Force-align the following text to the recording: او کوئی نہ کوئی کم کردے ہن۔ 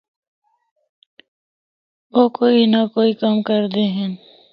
او 2.15 2.21
کوئی 2.37 2.59
نہ 2.73 2.81
کوئی 2.93 3.11
کم 3.21 3.35
کردے 3.47 3.83
ہن۔ 3.95 4.11